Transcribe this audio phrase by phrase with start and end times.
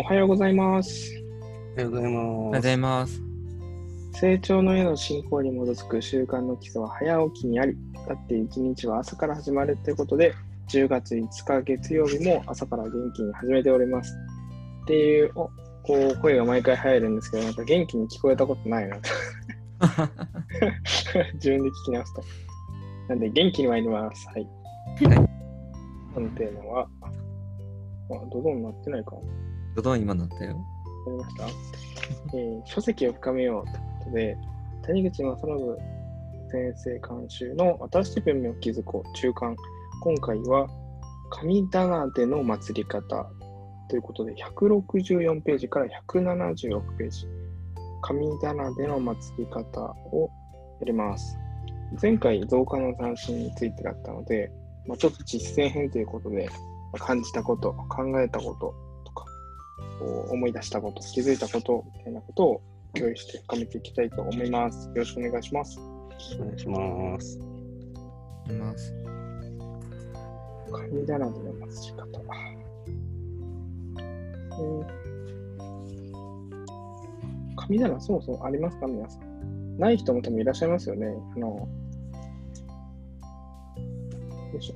[0.00, 1.10] おはようございます。
[1.72, 2.62] おはようございおはようごます。
[2.62, 3.20] ざいます。
[4.12, 10.36] 成長のへの進行に基づく習慣の基礎は早起きにあり、だって一日は朝から始まるということで、
[10.68, 14.16] 10月5日月曜日も朝から元気に始めております。
[14.84, 15.50] っていう、お
[15.82, 18.98] こう声が毎回入るんですけど、なんか元気に聞こえたことないな。
[21.34, 22.22] 自分で聞き直すと。
[23.08, 24.28] なんで元気に参ります。
[24.28, 24.46] はい。
[25.12, 25.28] はい
[26.14, 27.10] このテーマは、あ、
[28.32, 29.16] ドドンなってないか。
[29.78, 30.56] どどん今なったよ。
[30.56, 30.58] わ
[31.04, 31.46] かりました、
[32.36, 34.36] えー書籍を深めようということで、
[34.82, 35.76] 谷口正信
[36.50, 39.56] 先生監修の新しい文明を築こう中間。
[40.00, 40.68] 今回は
[41.30, 43.30] 神棚での祭り方
[43.88, 47.28] ということで、164ページから176ページ。
[48.02, 50.28] 神棚での祭り方を
[50.80, 51.38] やります。
[52.02, 54.50] 前回増加の斬新についてだったので、
[54.88, 56.48] まあ、ちょっと実践編ということで、
[56.98, 58.87] 感じたこと、考えたこと、
[59.98, 62.62] こう思い出したこと、気づいたことみたいなことを
[62.94, 64.88] 共有して深めていきたいと思います。
[64.88, 65.78] よろしくお願いします。
[65.78, 67.38] お願いします。
[68.48, 68.94] います。
[70.72, 72.20] 神棚での祭り方。
[74.60, 74.98] うん
[77.56, 79.76] 神棚そもそもありますか皆さん。
[79.78, 81.06] ない人も多分いらっしゃいますよね。
[81.36, 81.68] あの、よ
[84.58, 84.74] いしょ。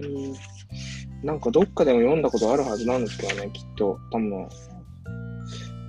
[0.00, 0.34] うん
[1.24, 3.98] なんかどっかでも読んだことあるはずなんですけどね、きっと。
[4.12, 4.48] 多分。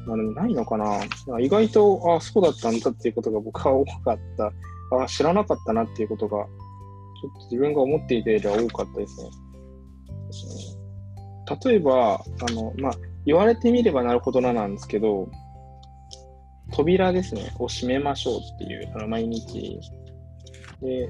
[0.08, 1.02] まあでもないのかな。
[1.42, 4.52] 意外と、あそうだったんだっていうことが僕は多かった。
[4.98, 6.48] あ知らなかったなっていうことが、ちょ
[7.30, 9.30] っと自分が思っていたよりは多かったですね。
[11.66, 12.94] 例えば、あの、まあ、
[13.26, 15.30] 言われてみればなるほどななんですけど、
[16.72, 19.80] 扉ですね、を閉めましょうっていう、あの毎日
[20.82, 21.10] で、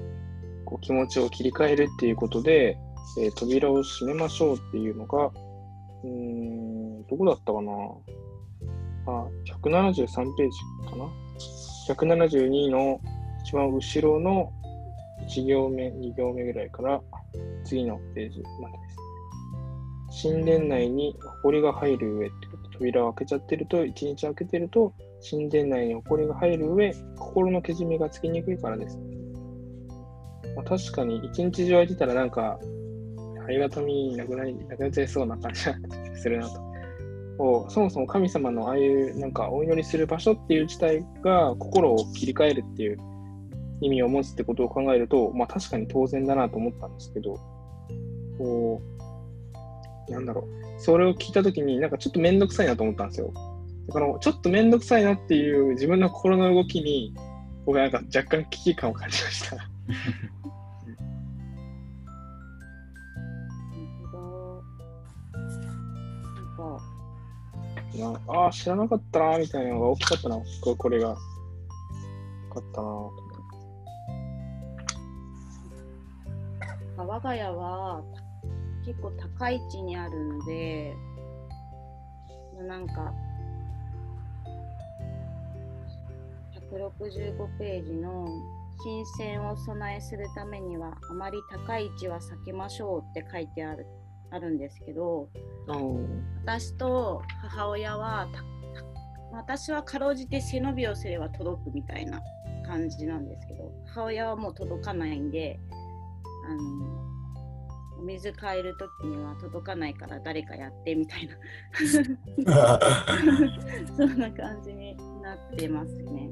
[0.66, 2.78] こう気持ちを切り替えるっていうことで、
[3.20, 5.32] えー扉を閉めましょうっていうのが、
[6.04, 7.72] うん、どこだったかな？
[9.08, 9.28] あ、
[9.62, 11.08] 173ページかな
[11.90, 13.00] ?172 の
[13.44, 14.52] 一番後ろの
[15.30, 17.02] 1行目、2行目ぐらいから
[17.64, 18.90] 次のページまでで
[20.20, 20.30] す。
[20.30, 24.94] 神殿内に埃が入る上ってこと扉を開けちゃってると、一日開けてると、
[25.30, 28.98] 神殿内に埃が入る上、心のけじめがつきにくいからです。
[30.56, 32.60] まあ、確かに一日中空いてたらなんか、
[33.46, 35.76] ありがたみなくなり、なくなっちゃいそうな感じが
[36.16, 36.60] するなと。
[37.38, 42.98] こうそもそも神様のああいうなんかお祈りする場所っていう自体が心を切り替えるっていう
[43.82, 47.36] 意味を持つってことを考えると、まあ確かに当然だなと思ったんですけど、
[48.38, 48.82] こ
[50.08, 50.82] う、なんだろう。
[50.82, 53.34] それを聞いたときになんかちょっとめんどくさいなと思ったんですよ。
[53.88, 57.14] だからちょっとめんどくさいなっていう自分の心の動きに、
[57.66, 59.58] 僕はなんか若干危機感を感じました。
[68.12, 70.38] な、ああ、知らなかったな、みたいなのが大きかったな、
[70.78, 71.10] これが。
[71.10, 71.18] よ
[72.54, 72.88] かったな
[76.98, 78.02] 我が家は
[78.86, 80.96] 結構高い位置にあるので、
[82.68, 83.14] なんか、
[86.72, 88.28] 165ページの
[88.84, 93.86] 新鮮を備えするためにはあまり高い位置は避けましょうって書いてある
[94.32, 95.30] あるんですけど、
[96.46, 98.44] 私と母親はた
[99.32, 102.22] 私はかろうじて背伸びをすれば届くみたいな
[102.66, 105.60] 感じなんですけど母親はもう届かないんで
[106.48, 107.06] あの
[108.00, 111.36] お水変える時には届かないから誰かやってみたいな。
[113.98, 116.30] そんな感じになってますね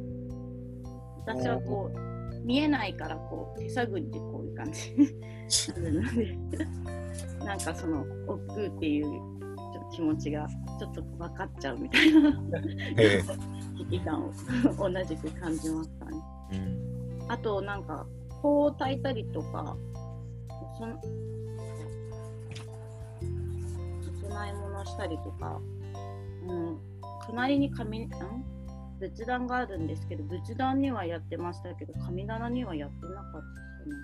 [1.26, 2.13] 私はこう
[2.44, 4.94] 見えないからこう手探りでこういう感じ
[5.82, 6.38] なので
[7.46, 9.34] なんかその億劫っていう
[9.92, 10.48] 気持ちが
[10.80, 12.42] ちょっと分かっちゃうみたいな
[12.98, 13.22] え
[13.78, 14.34] 危機感を
[14.78, 16.12] 同じく感じましたね。
[16.52, 17.32] うん。
[17.32, 18.06] あとなんか
[18.42, 19.76] 香を炊いたりとか
[20.78, 21.00] その
[24.26, 25.60] お供え物したりとか、
[26.48, 26.78] うん、
[27.28, 28.10] 隣に神ん？
[29.04, 33.44] 仏壇があるんですけど仏壇にはやってましたけど神棚にはやってなかったで
[33.86, 33.96] すね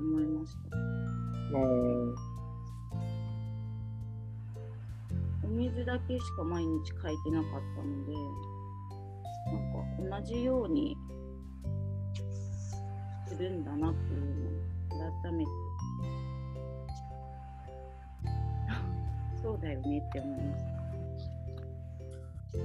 [0.00, 0.76] 思いました
[1.56, 2.14] うん
[5.44, 8.12] お水だけしか毎日書いてなかったので
[9.52, 10.96] なんか同じように
[13.28, 14.20] するんだなっていう
[14.90, 15.50] のを改めて。
[19.40, 20.75] そうだよねって思いました。
[22.52, 22.58] ち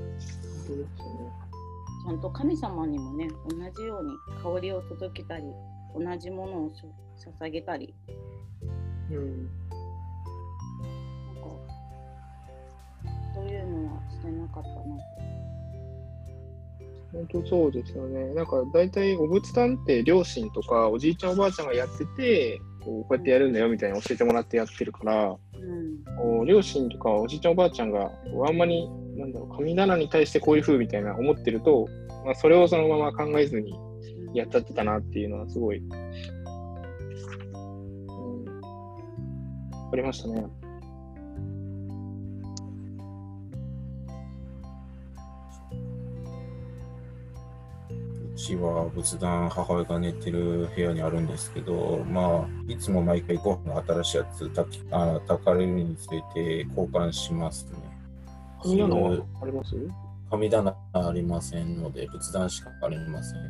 [2.08, 5.44] ゃんと神様にもね、同じように香りを届けたり、
[5.96, 6.72] 同じものを
[7.40, 7.94] 捧げたり。
[9.12, 9.46] うん。
[9.46, 9.52] な
[11.40, 11.52] んか、
[13.36, 14.76] そういうのはしてなかったな
[17.12, 18.34] 本当そうですよね。
[18.34, 28.12] なんか大体お仏壇って両親とかおじいちゃんおばあちゃんがやってて、こうこうやってやるんだよみたいに教えてもらってやってるから、うん、両親とかおじいちゃんおばあちゃんが
[28.48, 28.90] あんまり
[29.22, 31.88] なんだろう神棚に対してこういう風みたいな思ってると、
[32.26, 33.74] まあ、それをそのまま考えずに
[34.34, 35.96] やっちゃってたなっていうのはすごい、うん、
[39.92, 40.46] ありましたね。
[48.52, 57.81] ちは仏壇母親が寝てる部屋にあるんですけど、まあ、いつも毎回ご飯の新しいやつたきあ炊かれるにつれて交換しますね。
[58.62, 59.76] 神棚はあります？
[60.30, 63.50] 神棚ありませんので、仏壇しかありません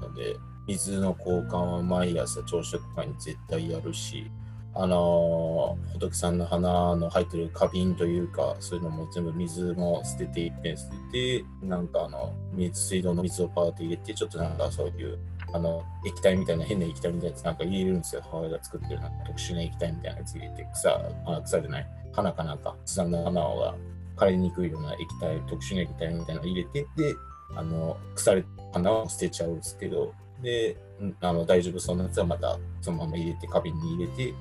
[0.00, 0.36] ので、
[0.66, 4.30] 水の交換は毎朝朝食会に絶対やるし、
[4.74, 15.18] あのー、仏さんの花の入ってる花瓶というか、そういうのも全部水も捨てていっぺん捨てて、なんかあの、水水道の水をパーって入れて、ちょっとなんかそういう、
[15.52, 18.22] あの、液体みたいな、変な液体みたいなやつなんか入れるんですよ。
[18.24, 23.74] 母親が作ってるなんか特殊な液体みたいなやつ入れて、草、あ草じゃない、花かなんか、草の花が
[24.16, 27.14] 枯れにくいような液体、特殊な液体みたいなの入れて、で、
[27.54, 30.76] あの、腐れた花を捨てちゃうんですけど、で、
[31.20, 34.34] あの大丈夫そうなやつはまたそのまま入れて、花瓶に入れて、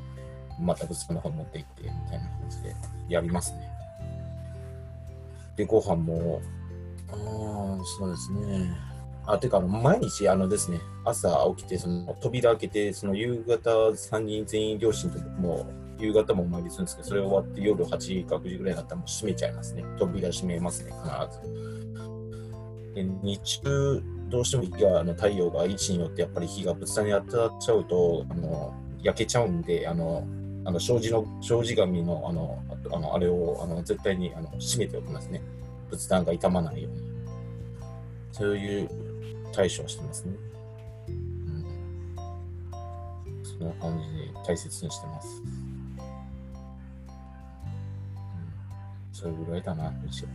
[0.60, 2.76] また物の方持って行ってみたいな感じで
[3.10, 3.70] やりますね。
[5.58, 6.42] で、ご飯も、
[7.10, 8.72] ああ、そうですね。
[9.26, 15.68] あ、てか、毎日、あのですね、朝起きて、その扉開けて、その夕方3人全員両親とも
[16.00, 19.84] 夕方もお参りするんですけど、それ終わって夜8時か9時ぐらいになったらもう閉めちゃいますね。
[19.98, 22.96] 扉閉めますね、必ず。
[22.96, 30.28] で日中、どうしても日があの太陽が位置によってやっぱり火が仏壇に当たっちゃうと、あの焼けちゃうんで、あの
[30.66, 32.60] あの障子の障子紙のあの
[32.92, 35.42] あのあれをあの絶対にあの閉めておきますね。
[35.90, 37.02] 仏壇が傷まないように。
[38.32, 38.90] そういう
[39.54, 40.34] 対処をしてますね。
[41.08, 41.66] うん、
[43.44, 45.42] そんな感じで大切にしてます。
[49.16, 50.30] それぐらいだな、うちは。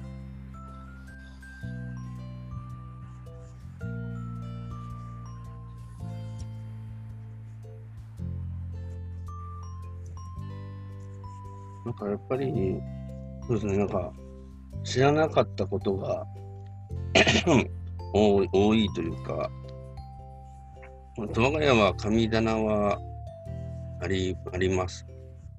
[11.85, 12.81] なんかやっぱり、
[13.47, 14.12] そうですね、なんか、
[14.83, 16.26] 知らなかったことが
[18.15, 19.50] 多い多いというか、
[21.35, 22.99] 熊谷は神棚は
[24.00, 25.06] ありあります。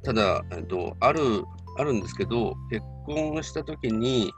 [0.04, 1.46] ただ、えっと、ある、
[1.78, 4.32] あるんですけど、結婚した時に、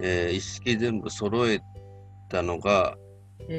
[0.00, 1.60] えー、一式全部揃え
[2.28, 2.96] たのが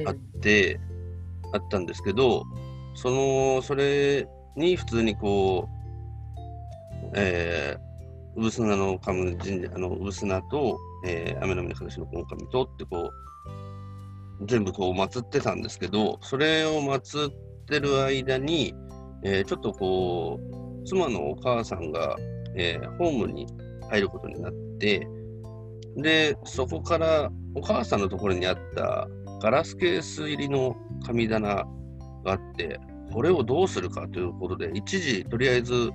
[0.06, 2.44] あって、うん、あったんですけど、
[2.96, 13.10] その、それに普通にこう、えー、産砂の神社、あの、産砂と、えー、雨の神の神とってこ
[14.42, 17.34] う、全部こう祀ってたんですけど、それを祀っ
[17.68, 18.74] てる間に、
[19.24, 22.16] えー、ちょっとこう、妻のお母さんが、
[22.56, 23.48] えー、ホームに
[23.90, 25.08] 入ることになって、
[25.98, 29.08] で、そこからお母さんのところにあった
[29.42, 31.66] ガラスケース入りの神棚が
[32.26, 32.80] あって、
[33.12, 35.92] これをどうするかということで、一時とりあえず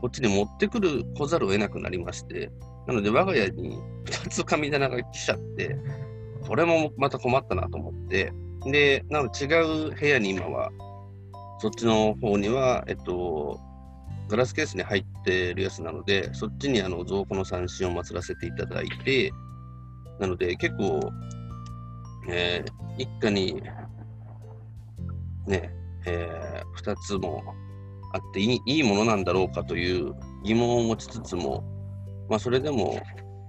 [0.00, 2.50] こっちに持ってくる来ざるを得なくなりまして、
[2.86, 5.76] なので我が家に2つ神棚が来ちゃって、
[6.46, 8.32] これもまた困ったなと思って、
[8.66, 10.70] で、なので違う部屋に今は、
[11.60, 13.60] そっちの方には、えっと、
[14.32, 19.30] ガラスケースに入ってるやつなので、そっちにあの蔵庫の三振を祀らせていただいて、
[20.18, 21.12] なので結構、
[22.30, 23.62] えー、一家に
[25.46, 25.70] ね、
[26.06, 27.42] えー、2つも
[28.14, 31.62] あっていいいいものなんだろうかという疑問を持ちつつも、
[32.30, 33.02] まあ、それでも、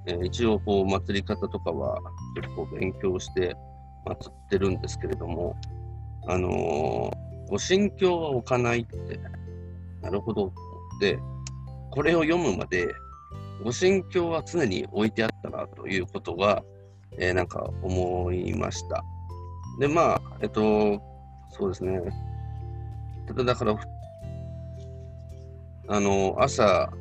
[0.06, 1.98] えー、一応こう祭り方とかは
[2.36, 3.56] 結構勉強して
[4.06, 5.56] 祭ってるんですけれども、
[6.28, 9.18] あのー、ご心境は置かないって、
[10.02, 10.52] なるほど、
[11.92, 12.94] これを読むまで、
[13.64, 16.64] ご心境は常に置いてあったなということが、
[17.20, 19.04] えー、なんか思いました。
[19.80, 21.02] で、まあ、えっと、
[21.52, 22.02] そうですね。
[23.28, 23.76] ただだから、
[25.90, 26.92] あの、朝、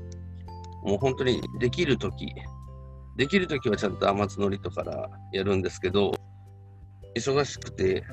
[0.84, 2.26] もう本当にできるとき、
[3.16, 6.12] できるときはちゃんと雨津のりとからやるんですけど、
[7.16, 8.04] 忙しくて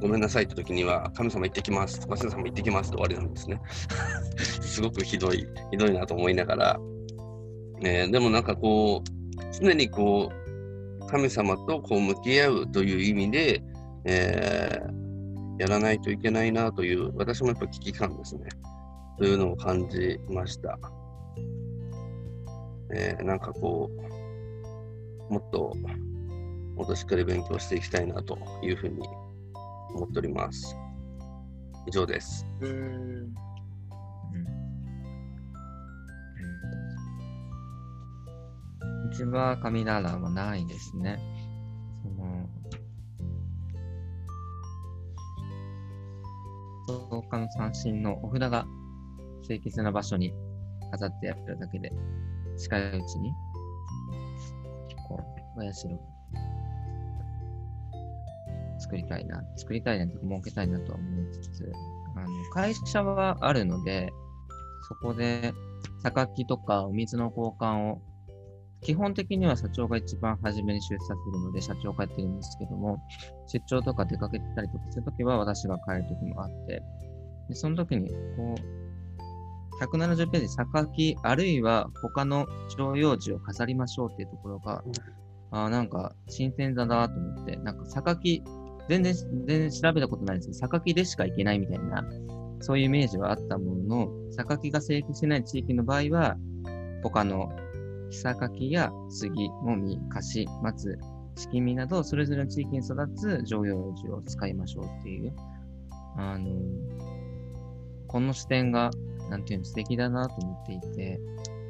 [0.00, 3.60] ごめんなさいって時には、神様行ってきます、マス様行ってきますって終わりなんですね。
[4.60, 6.80] すごくひどい、ひどいなと思いながら、
[7.82, 9.10] えー、でもなんかこう、
[9.52, 13.62] 常にこう、神様とこう向き合うという意味で、
[14.04, 18.48] えー、やらないといけないなという、私もやっぱ危機感ですね。
[19.18, 20.78] というのを感じました。
[22.92, 23.90] えー、なんかこ
[25.30, 25.74] う、もっと、
[26.76, 28.98] もっとしっかり勉強していきたいなというふうに
[29.96, 30.76] 思っております。
[31.86, 32.46] 以上です。
[32.60, 33.34] うん。
[39.06, 41.18] うちは神奈はないですね。
[42.02, 42.48] その、
[47.10, 48.66] 創価の三振のお札が
[49.42, 50.34] 清潔な場所に
[50.90, 51.92] 飾ってやるだけで、
[52.58, 53.32] 近いうちに、
[55.08, 55.20] こ
[55.56, 55.88] う、お社
[58.86, 61.72] 作りたいな、作りたいなとか設けたいなとは思いつつ、
[62.16, 64.12] あの会社はあるので、
[64.88, 65.52] そこで
[66.02, 68.02] 榊とかお水の交換を、
[68.82, 72.98] 基本的には社長が一番初めに出社するので、社長がやってるんですけども、
[73.48, 76.82] 出張とか出かけてたりとかするときは私が帰るときもあって、
[77.48, 78.86] でその時に、こう、
[79.82, 84.84] 170ページ、榊、あるいは他の徴用時を飾りましょうっていうところが、
[85.50, 88.42] あなんか新鮮だなと思って、なんか榊
[88.88, 92.04] 全然、全然調べたことないですけど、榊でしか行けないみたいな、
[92.60, 96.36] そういうイメージはあったものの、榊が成立してない地域の場合は、
[97.02, 97.48] 他の
[98.10, 100.98] 木榊や杉、もみ、カシ、松、
[101.36, 105.34] しきみなど、それぞれの地域に育つ常用樹を使いましょうっていう、
[106.16, 106.50] あの、
[108.06, 108.90] この視点が、
[109.30, 111.20] なんていうの、素敵だなと思っていて、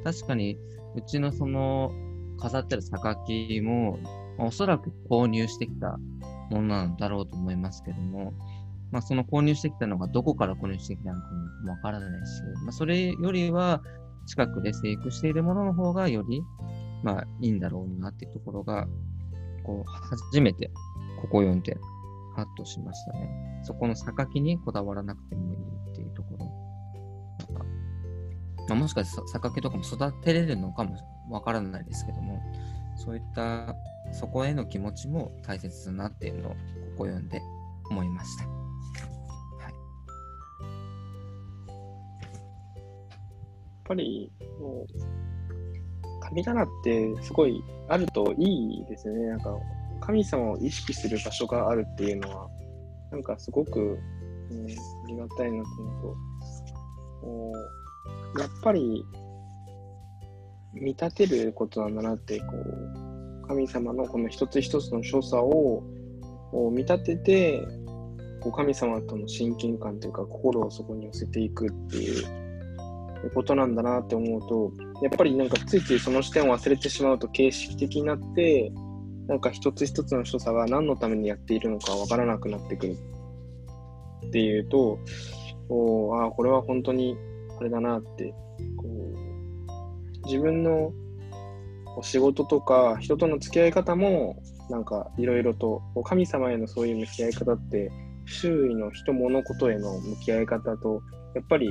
[0.03, 0.57] 確かに、
[0.95, 1.91] うちのその、
[2.39, 3.99] 飾ってる榊も、
[4.39, 5.99] おそらく購入してきた
[6.49, 8.33] ものなんだろうと思いますけども、
[8.91, 11.27] まあ、その購入してきたのがどこから購入してきたのか
[11.63, 13.81] もわからないし、まあ、それよりは
[14.27, 16.41] 近くで生育しているものの方がより、
[17.03, 18.87] まあ、いいんだろうなっていうところが、
[19.63, 19.91] こう、
[20.29, 20.69] 初めて
[21.21, 21.77] ここ読んで、
[22.35, 23.61] ハッとしましたね。
[23.63, 25.57] そこの榊にこだわらなくてもいい
[25.91, 26.45] っていうところ。
[28.69, 30.97] まあ、もしかして榊とかも育てれるのかも
[31.29, 32.39] わからないですけども、
[32.95, 33.75] そういった
[34.11, 36.57] そこへの気持ちも大切だなっていうのをこ
[36.99, 37.41] こ読んで
[37.89, 38.45] 思いました。
[38.45, 38.49] は
[39.69, 39.77] い、や
[43.79, 44.87] っぱりもう
[46.21, 49.27] 神棚ってすごいあるといいですよね。
[49.27, 49.57] なんか
[50.01, 52.49] 神様を意識する場所があるっていうのは、
[53.11, 54.69] なんかすごく、うん、あ
[55.07, 57.53] りがたいなと思う
[58.35, 59.05] と、やっぱり
[60.73, 62.96] 見立てることなんだなって、こう、
[63.47, 65.83] 神様のこの一つ一つの所作を
[66.71, 67.67] 見立てて、
[68.41, 72.25] こう神様との親近感というか心をそこに寄せていくっていう
[73.33, 78.71] ことなんだなって思うと、やっぱりなんかついついその視点を忘れてしまうと形式的になって、
[79.27, 82.95] なんか一つ一つの所作が何のためにやっているのかわからなくなってくる
[84.27, 84.99] っていうと、
[85.69, 87.17] おああ、これは本当に
[87.59, 88.33] あれだなって、
[88.77, 90.93] こう自分の
[92.03, 97.91] 仕事とか人との付き合い方もなんかいろいろと神様へのそういう向き合い方って
[98.25, 101.01] 周囲の人物事への向き合い方と
[101.35, 101.69] やっぱり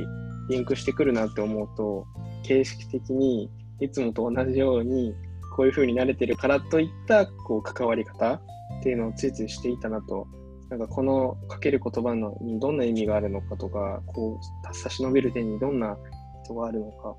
[0.48, 2.06] リンクしてくるなって思うと
[2.42, 5.14] 形式的にいつもと同じように
[5.56, 8.40] こういう風に慣れてるからといったこう関わり方っ
[8.82, 10.26] ていうのをついついしていたなと。
[10.68, 15.96] なんかこのかける言葉のにどんな意味があるのかとかこう差し伸べる手にどんな
[16.44, 17.14] 人があるのか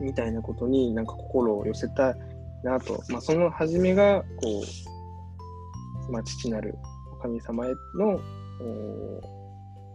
[0.00, 2.14] みたいなことになんか心を寄せたい
[2.62, 4.62] なと、まあ、その初めがこ
[6.08, 6.76] う、まあ、父なる
[7.22, 8.20] 神様への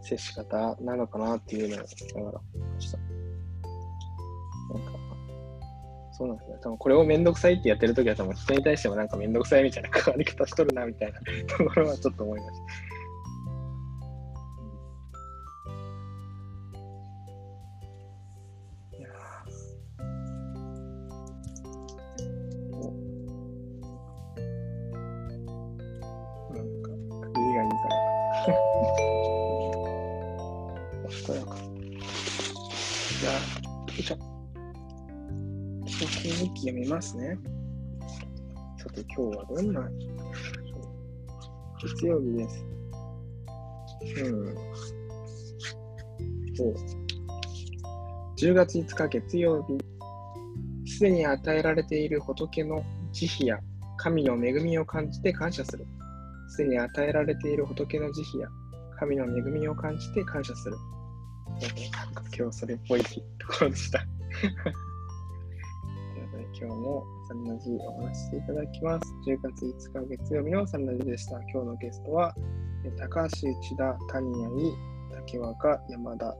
[0.02, 2.40] 接し方なのかなっていうのをながら
[2.74, 2.98] ました。
[2.98, 3.04] な
[4.80, 4.92] んか、
[6.12, 6.56] そうなんですね。
[6.62, 12.69] 多分これをめんどくさいってやってるときは多分人に対してもなんかめんどくさいみたいな関わり方しとるなみたいなところはちょっと思いました。
[37.10, 37.38] 読みますね。
[38.78, 39.88] さて、今日はどんな
[41.82, 42.64] 月曜日です。
[44.24, 44.54] うん。
[46.56, 46.74] そう。
[48.38, 49.78] 10月5日月曜日、
[50.90, 53.58] すでに与えられている仏の慈悲や
[53.98, 55.86] 神の恵みを感じて感謝する。
[56.48, 58.48] すでに与えられている仏の慈悲や
[58.98, 60.76] 神の恵みを感じて感謝する。
[61.92, 63.08] なんか今日それっぽいと
[63.46, 64.04] ころでした。
[66.60, 69.14] 今日もサンラジお話ししていただきます。
[69.26, 71.40] 10月5日月曜日のサンラジでした。
[71.40, 72.34] 今日のゲストは、
[72.98, 74.72] 高橋内田、谷谷、
[75.14, 76.36] 竹若、山田、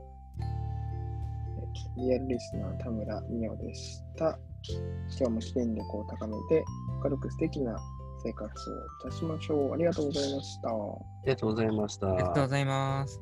[1.96, 4.38] リアルリスナー田村美代でした。
[5.18, 6.64] 今日も記念力を高めて、
[7.02, 7.78] 明るく素敵な
[8.22, 9.72] 生活をいたしましょう。
[9.72, 10.68] ありがとうございました。
[10.68, 10.72] あ
[11.24, 12.12] りがとうございました。
[12.12, 13.20] ありがとうございます。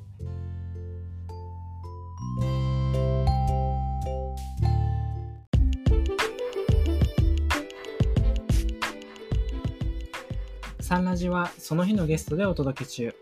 [10.89, 13.15] サンラジはその日のゲストでお届け中。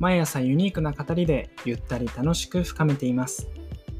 [0.00, 3.48] 毎朝ユニークな語りでゆったり楽しく深めています。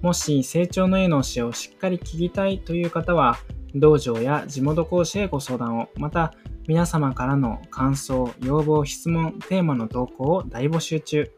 [0.03, 3.39] もし成長の絵の教えをしっかり聞きたいという方は、
[3.77, 6.35] 道場や地元講師へご相談を、また
[6.67, 11.31] 皆様からの感想、要望、質問、テーマの投稿を大募集中。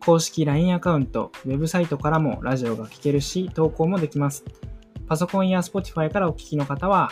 [0.00, 4.42] 公式 LINE アカウント、ウェブサイトからもラジオが聴けるし、投稿もできます。
[5.06, 7.10] パソコンや Spotify からお聞きの方は、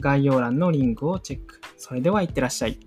[0.00, 1.60] 概要欄のリンクをチェック。
[1.76, 2.78] それではいってらっしゃい。